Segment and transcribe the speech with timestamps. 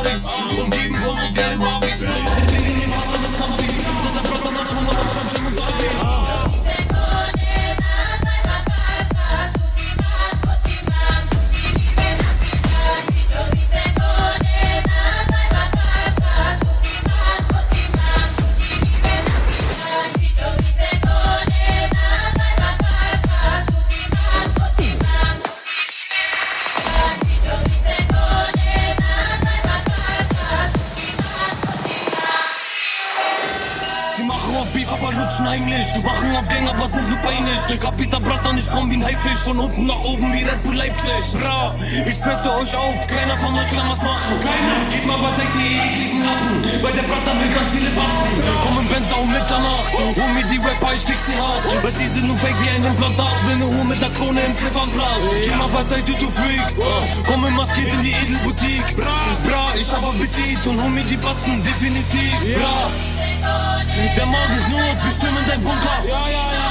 [0.00, 0.39] all these
[53.20, 55.20] Start, will ne Uhr mit ner Krone im Ziffernblatt.
[55.44, 56.72] Geh mal beiseite, du Freak.
[56.78, 58.96] Äh, komm in maskiert in die Edelboutique.
[58.96, 62.32] Bra, bra, ich hab Appetit und hol mir die Batzen, definitiv.
[62.56, 62.76] Bra,
[64.16, 65.98] der Magen knurrt, wir stimmen dein Bunker.
[66.08, 66.70] Ja, ja, ja.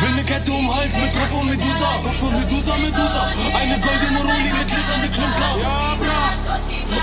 [0.00, 1.88] Will ne Kette um Hals mit Kopf und Medusa.
[2.02, 3.22] Kopf und Medusa, Medusa.
[3.60, 5.52] Eine goldene Roli mit glitzernde Klunker.
[5.62, 6.22] Ja, bra.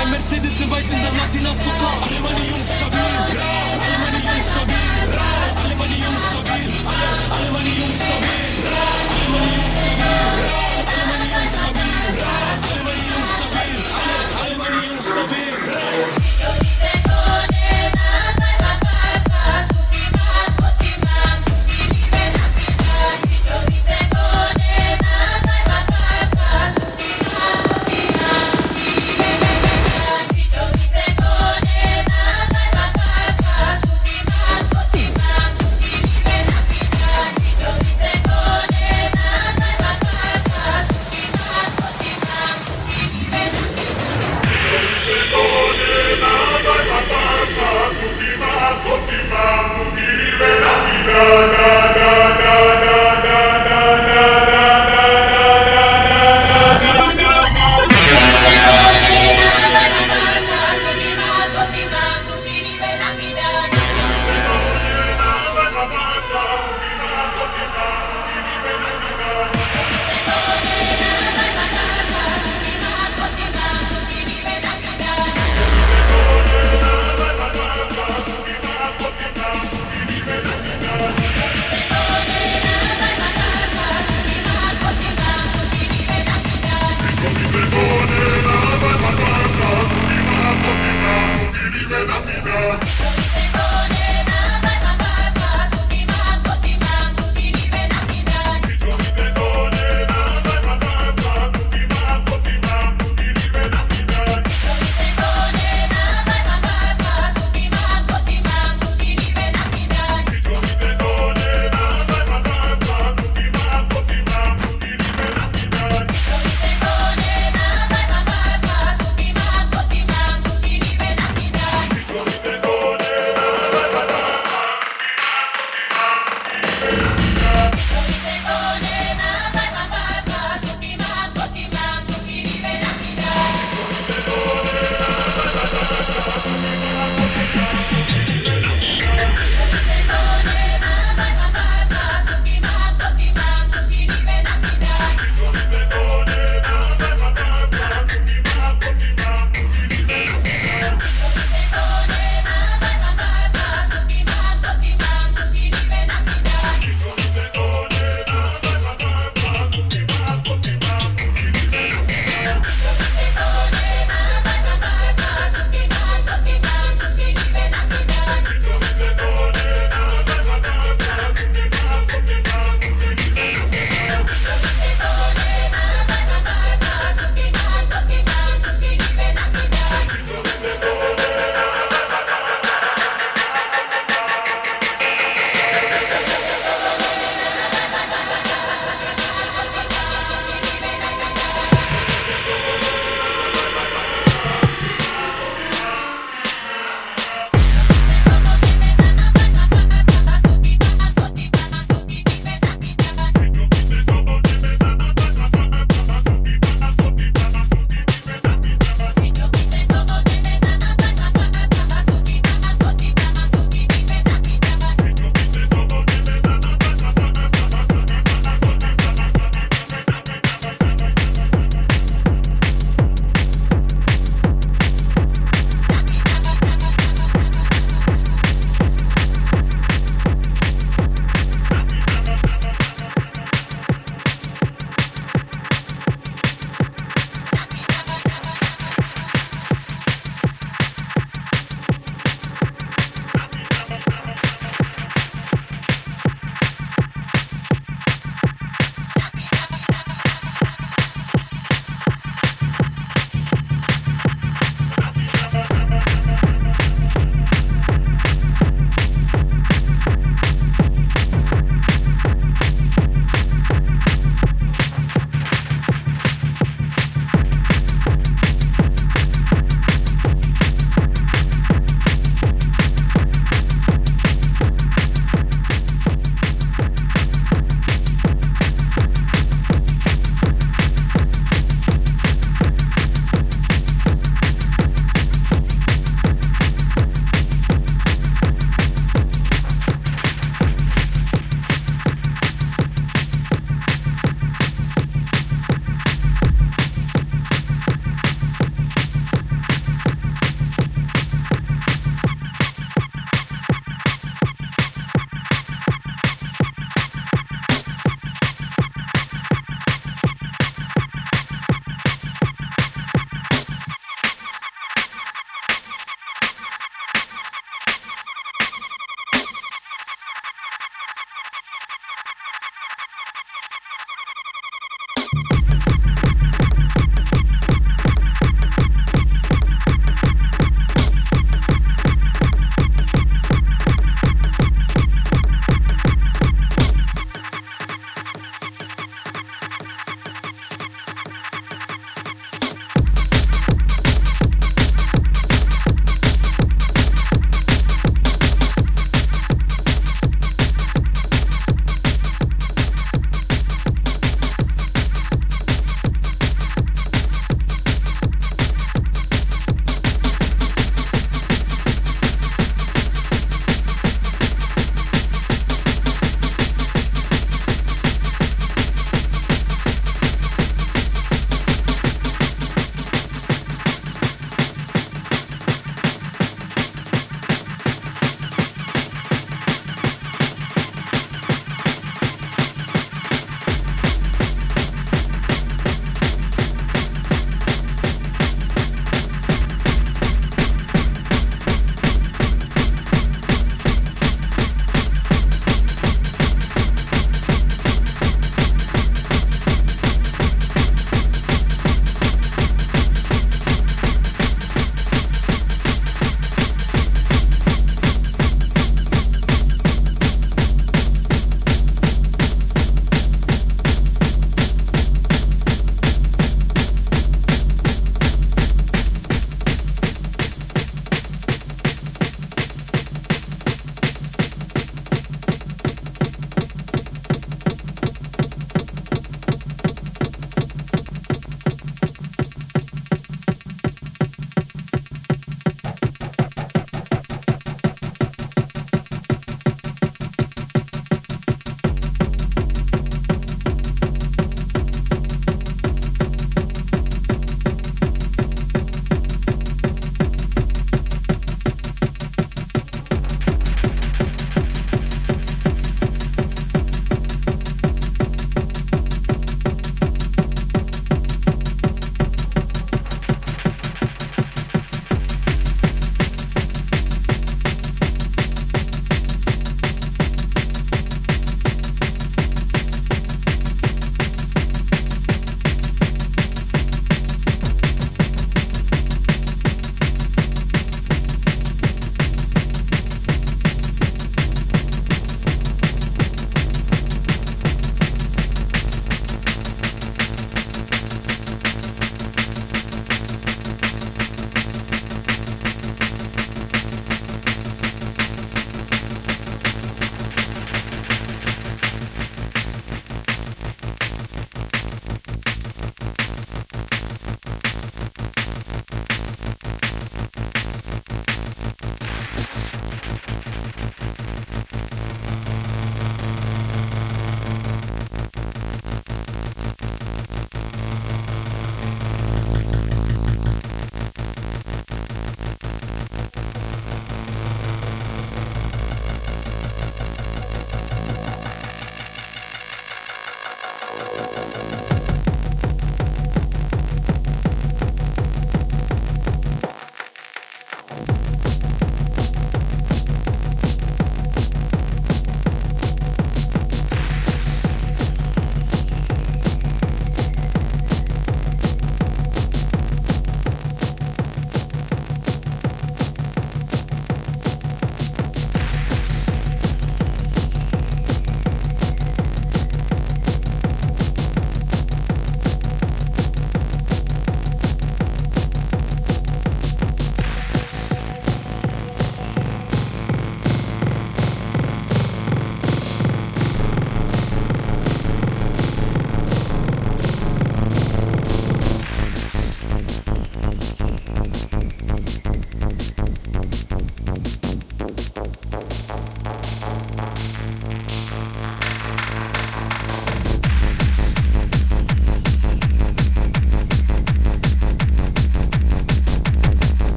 [0.00, 1.92] Ein Mercedes in weiß in der Nacht in Zucker.
[2.08, 3.52] Alle meine Jungs stabil, bra.
[3.84, 5.05] Alle meine Jungs stabil.
[15.16, 15.45] Sabir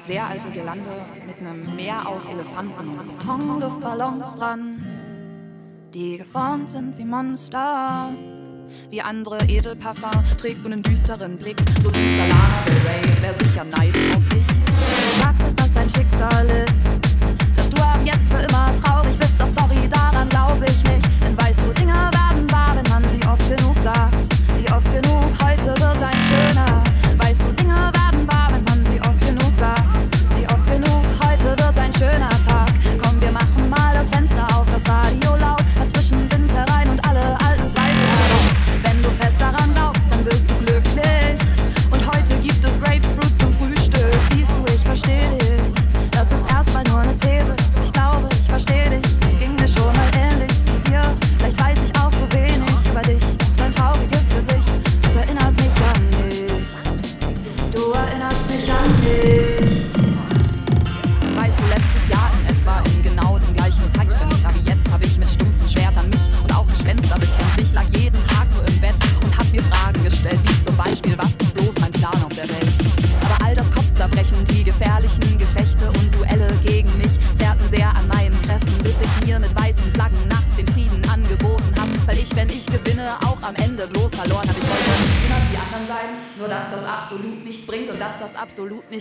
[0.00, 4.84] sehr alte Gelande mit einem Meer aus Elefanten und Betonluftballons dran,
[5.94, 8.10] die geformt sind wie Monster.
[8.90, 13.64] Wie andere Edelparfum trägst du einen düsteren Blick, so düster Lana Del Rey, wär sicher
[13.64, 14.46] neidet auf dich.
[14.46, 16.87] Du sagst, dass das dein Schicksal ist.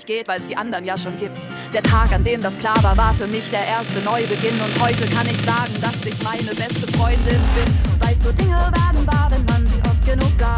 [0.07, 1.37] geht, weil es die anderen ja schon gibt.
[1.73, 4.57] Der Tag, an dem das klar war, war für mich der erste Neubeginn.
[4.59, 7.99] Und heute kann ich sagen, dass ich meine beste Freundin bin.
[7.99, 10.55] Weißt du, Dinge werden wahr, wenn man sie oft genug sah.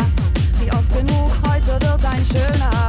[0.62, 2.89] Sie oft genug, heute wird ein schöner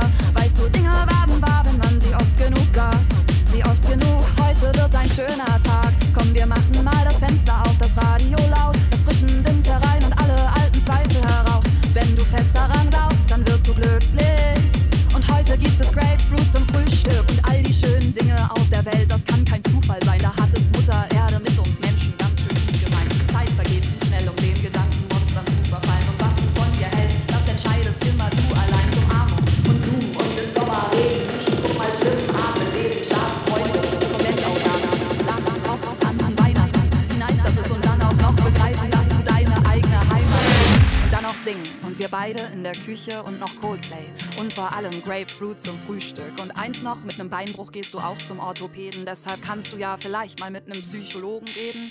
[42.90, 44.06] Küche und noch Coldplay.
[44.40, 46.32] Und vor allem Grapefruit zum Frühstück.
[46.42, 49.06] Und eins noch, mit einem Beinbruch gehst du auch zum Orthopäden.
[49.06, 51.88] Deshalb kannst du ja vielleicht mal mit einem Psychologen reden.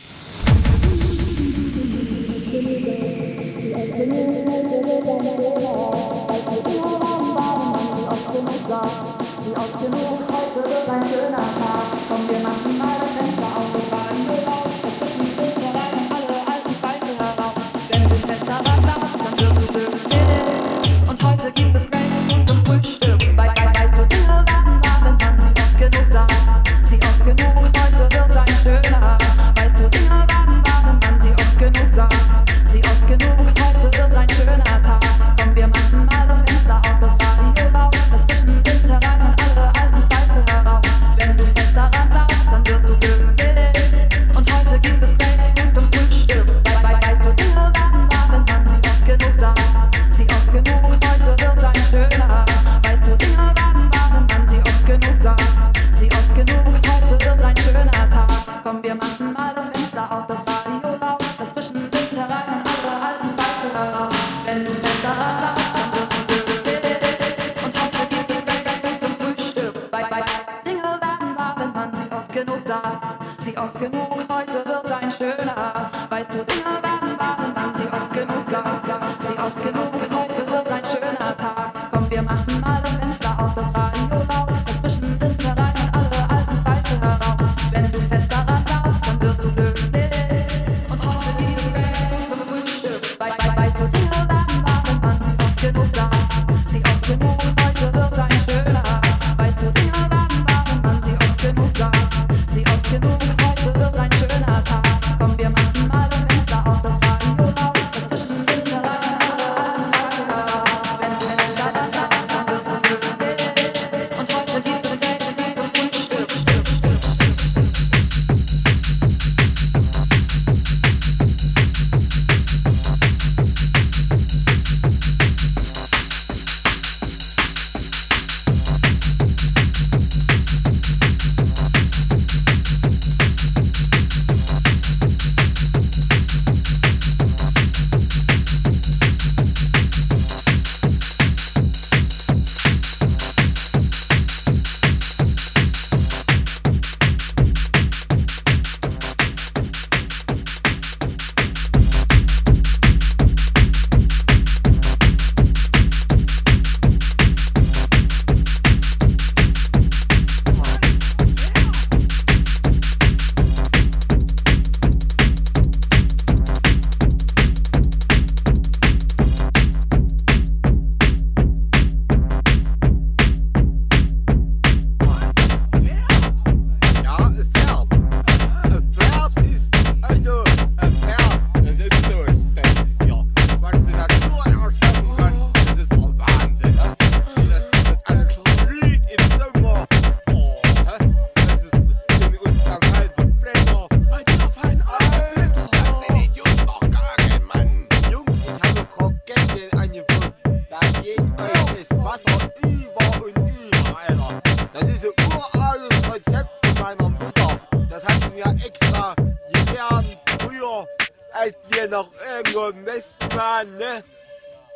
[211.89, 214.03] Nach irgendeinem Westmann, ne?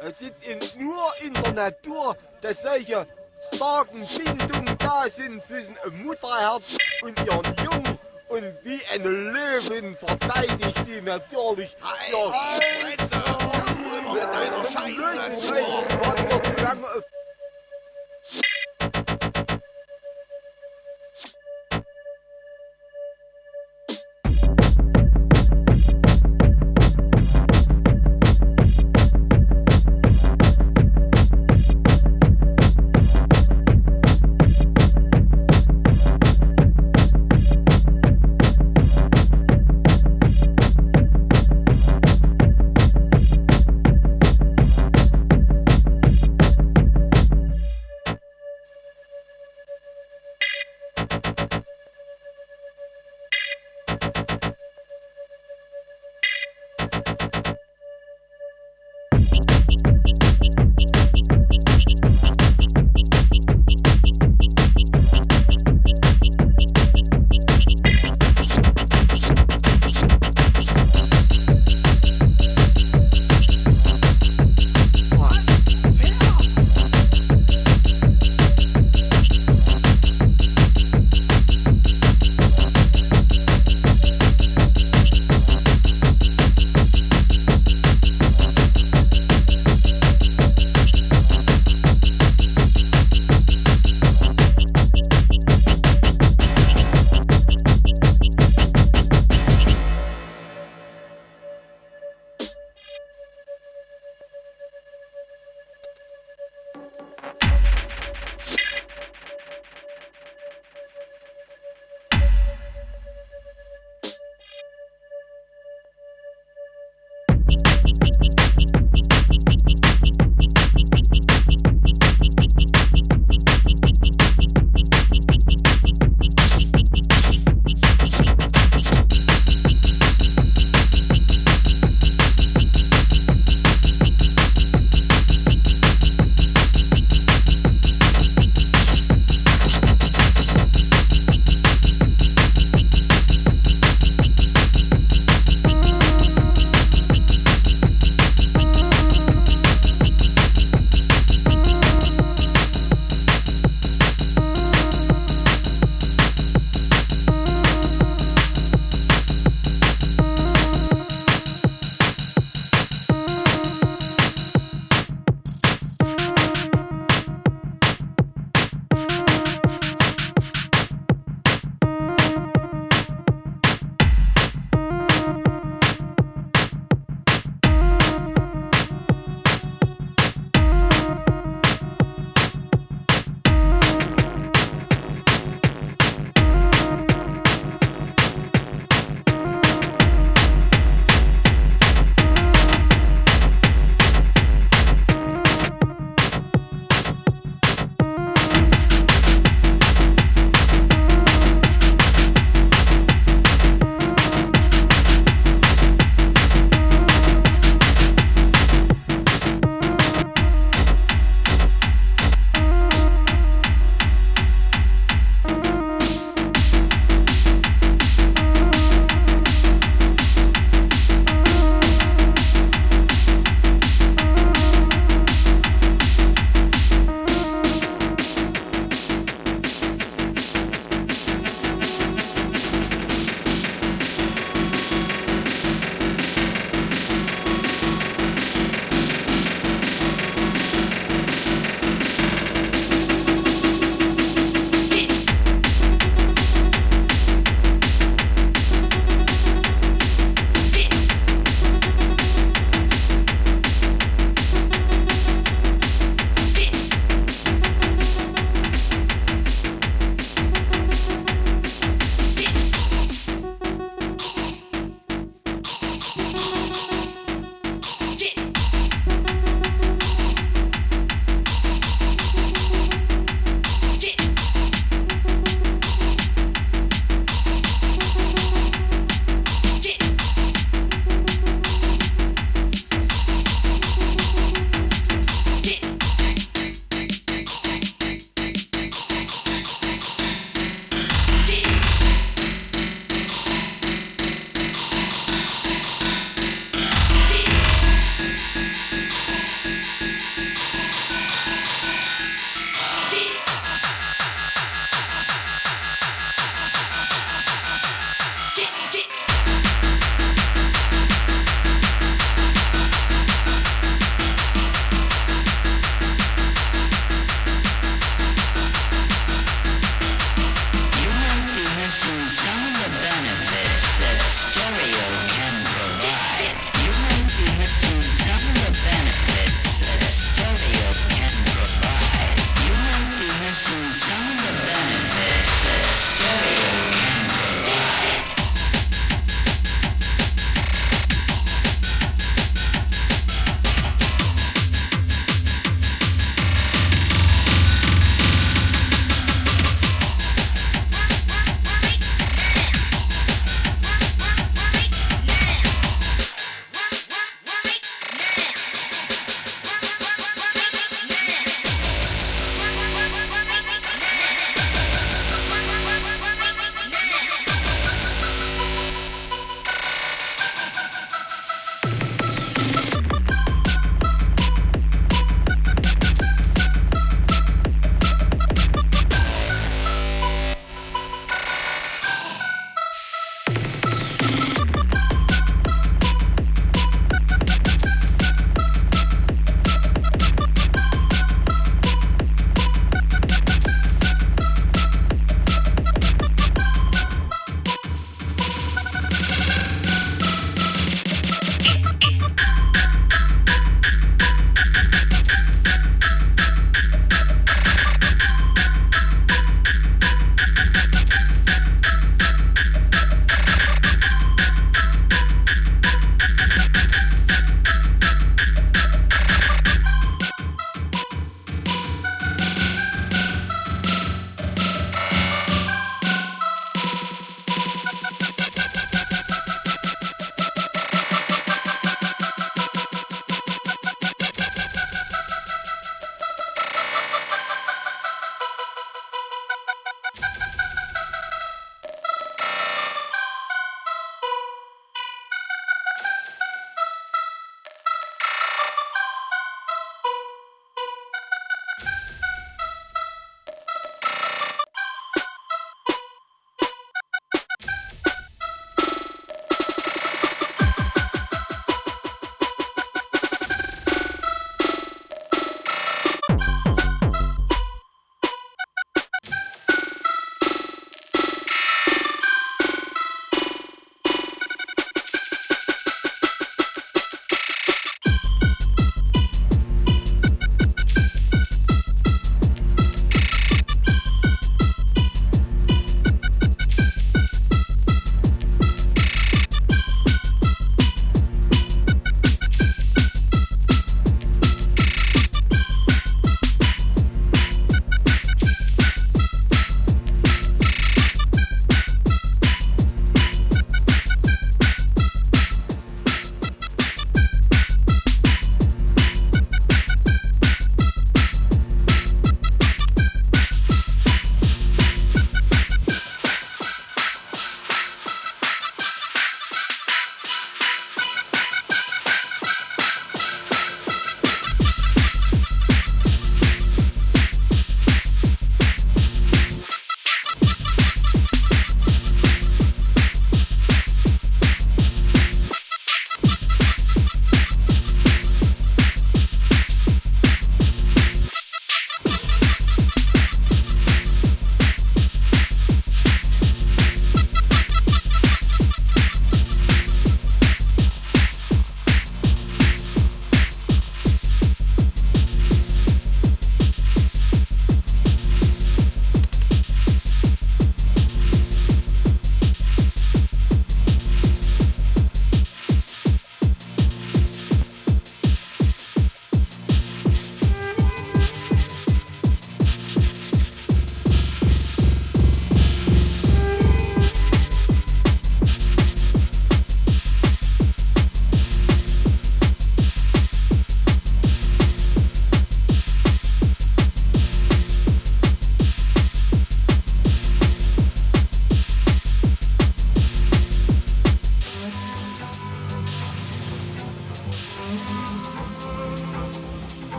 [0.00, 3.06] Es ist in, nur in der Natur, dass solche
[3.54, 7.98] starken Bindungen da sind zwischen Mutterherz und ihren Jungen.
[8.28, 11.76] Und wie eine Löwin verteidigt die natürlich
[12.10, 13.22] ihr Fresse!
[14.14, 15.54] Deiner Scheiße!
[16.02, 16.86] Warte noch zu lange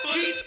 [0.00, 0.42] Please.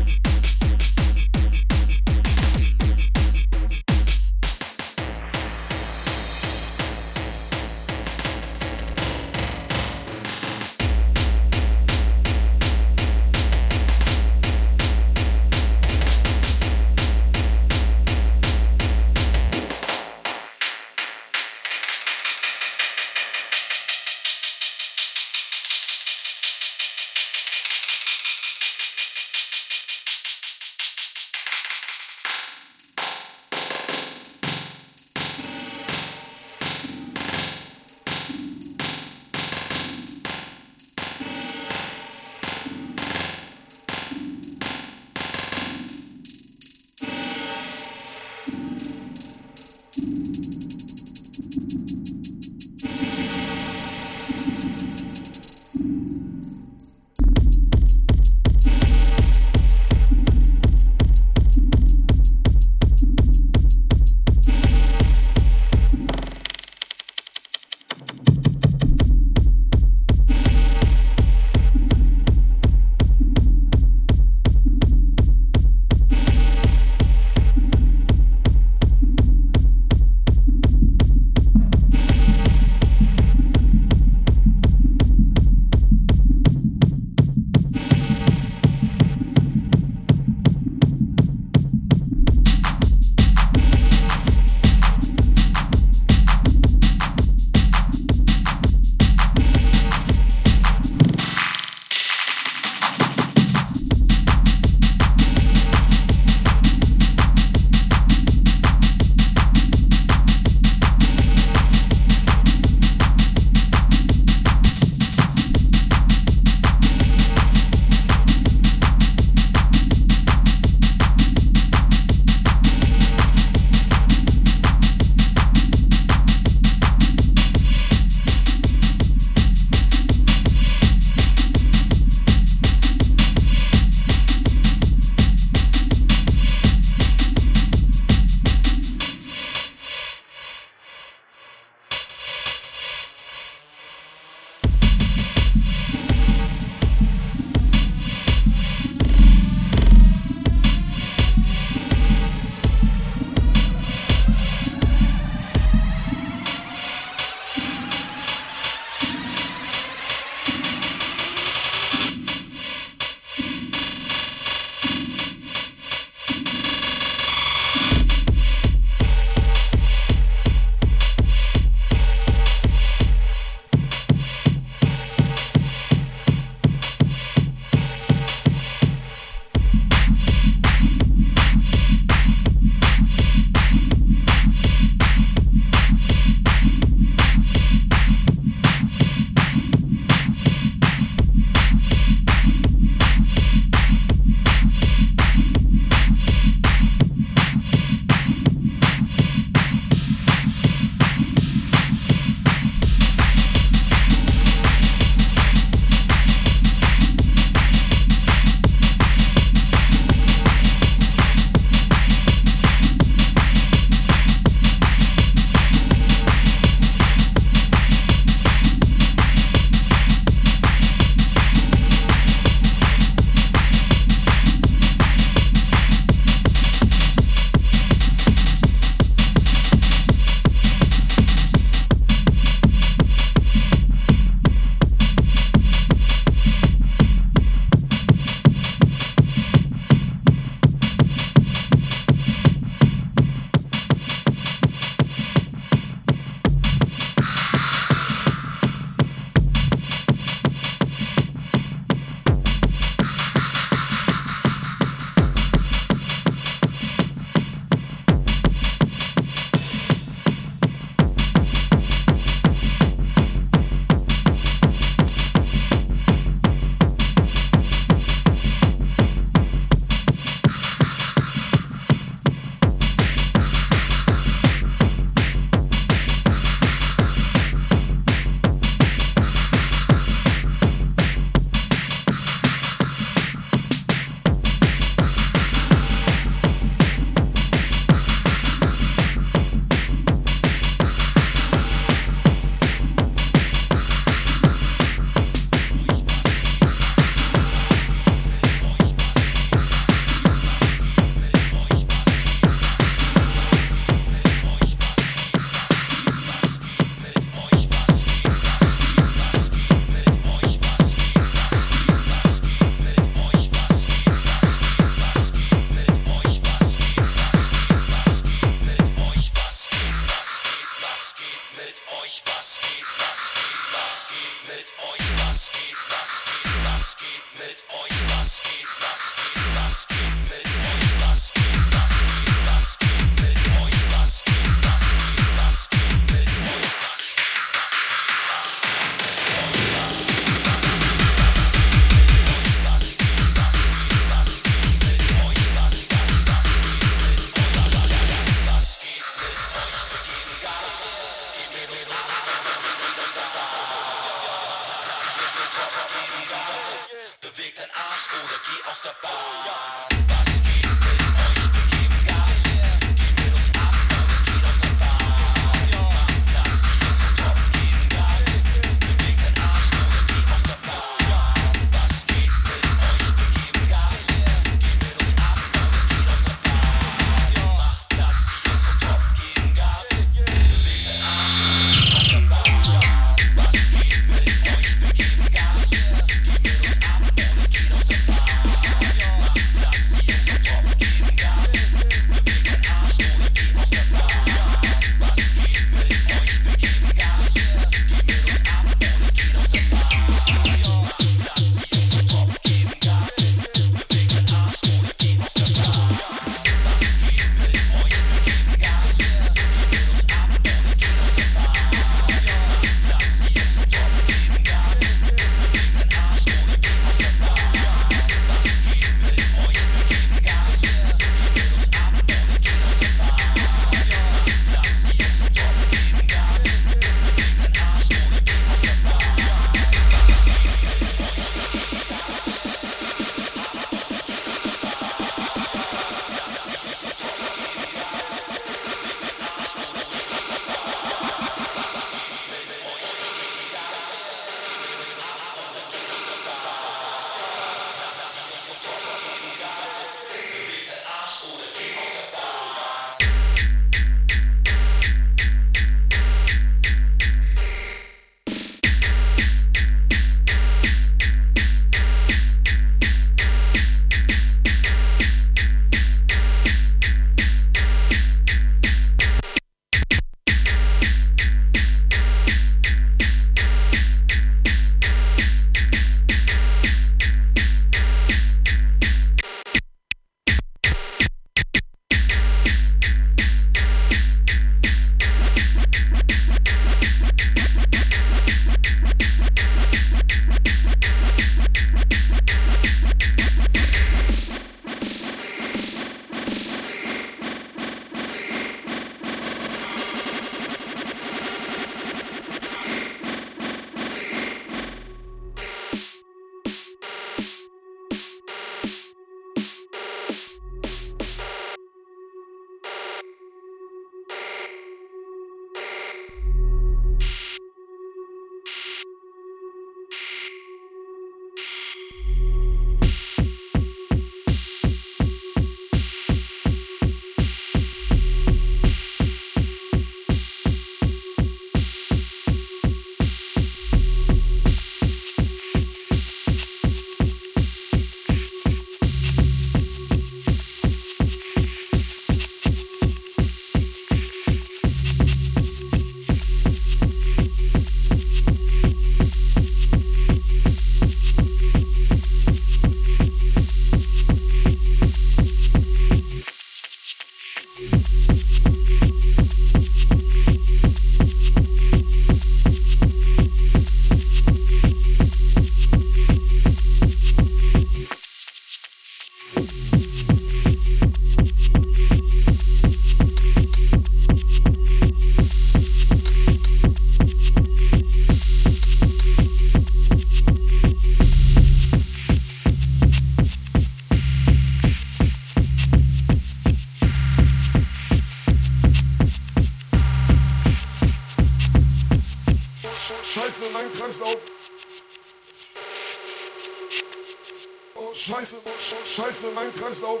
[599.24, 600.00] Scheiße, mein Kreislauf.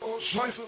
[0.00, 0.62] Oh, Scheiße.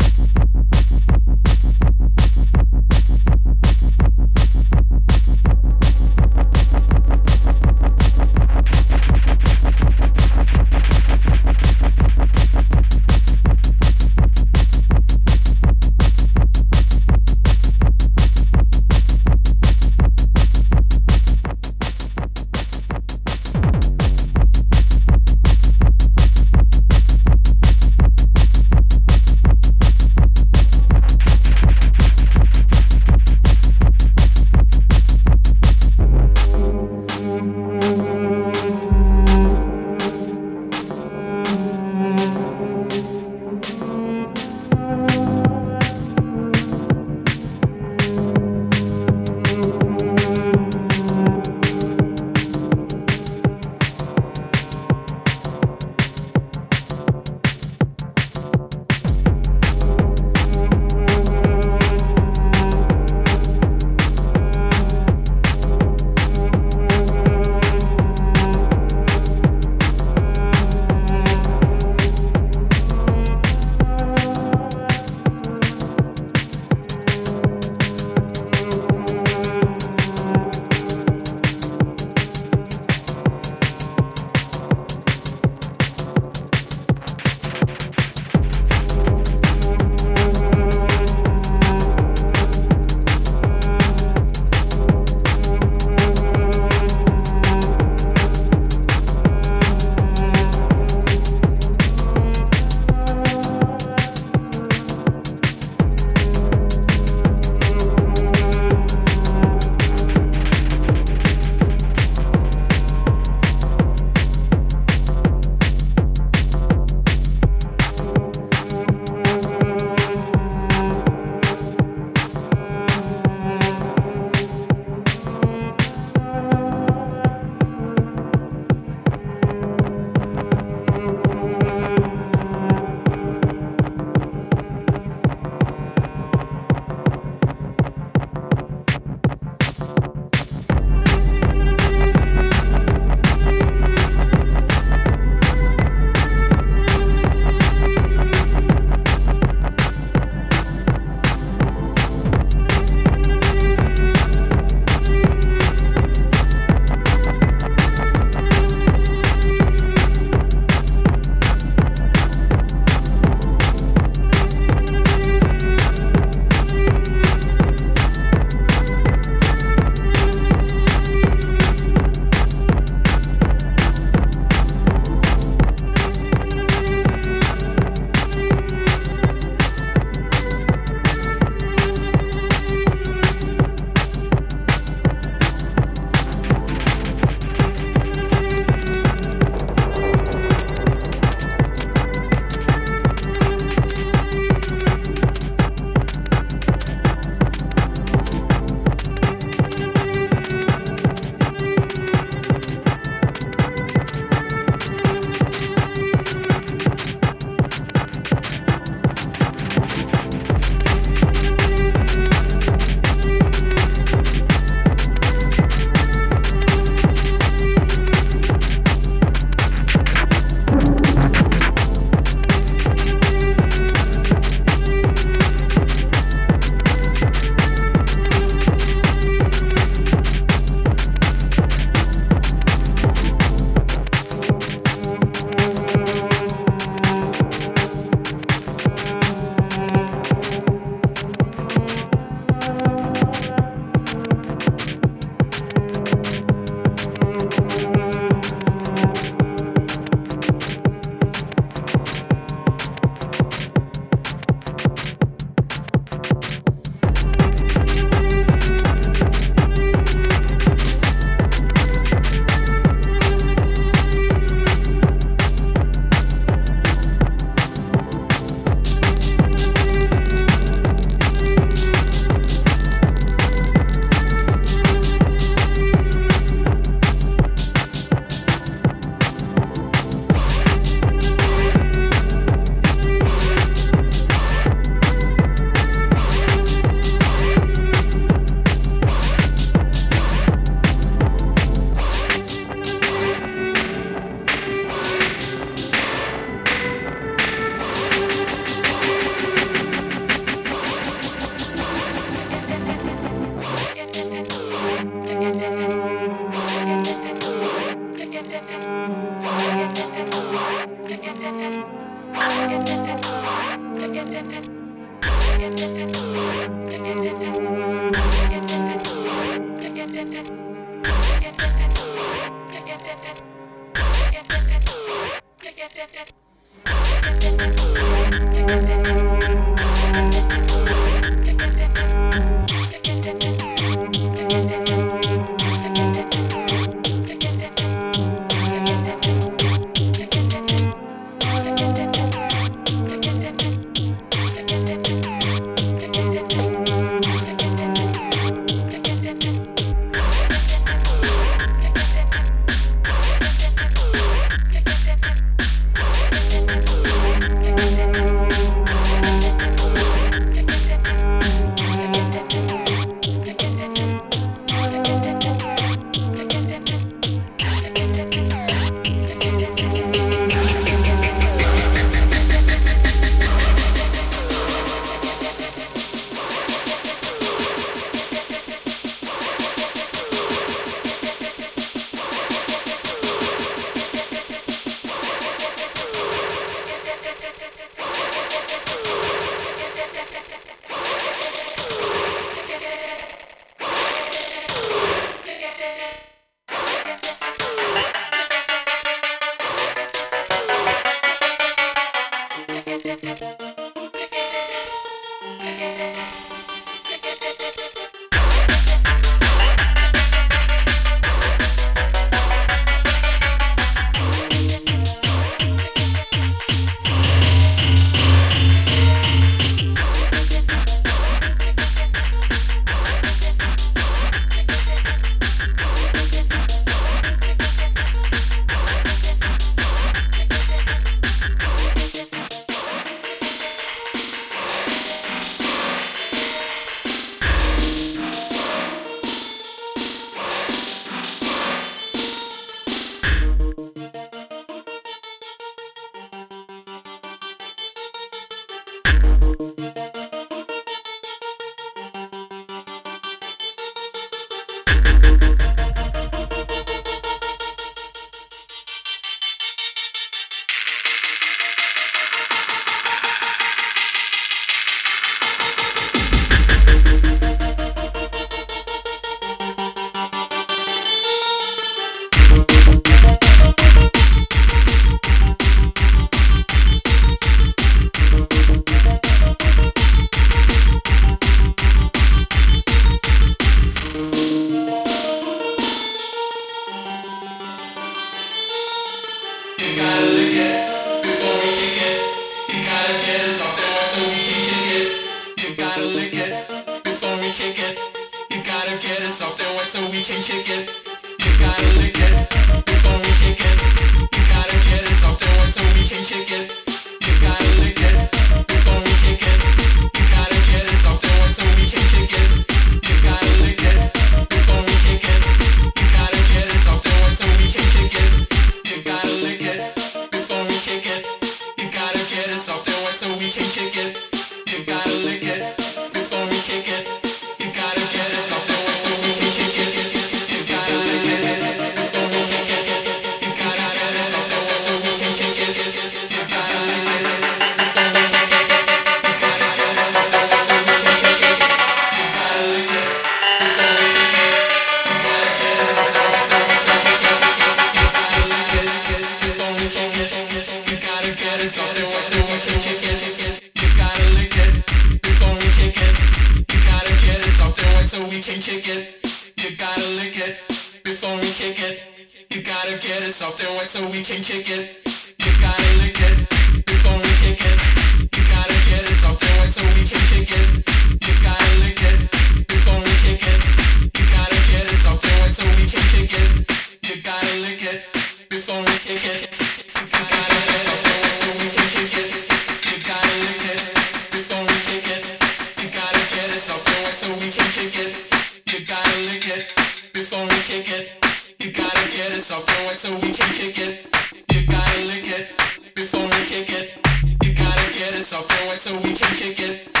[596.01, 596.97] before we kick it.
[597.45, 600.00] You gotta get it, so throw it so we can kick it.